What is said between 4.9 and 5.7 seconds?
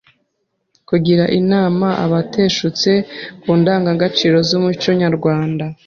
nyarwanda;